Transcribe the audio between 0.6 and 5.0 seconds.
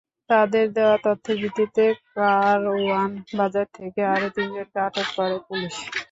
দেওয়া তথ্যের ভিত্তিতে কারওয়ান বাজার থেকে আরও তিনজনকে